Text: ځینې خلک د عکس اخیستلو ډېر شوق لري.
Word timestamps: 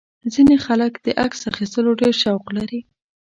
ځینې 0.33 0.55
خلک 0.65 0.93
د 1.05 1.07
عکس 1.25 1.39
اخیستلو 1.51 1.91
ډېر 2.01 2.13
شوق 2.23 2.45
لري. 2.57 2.79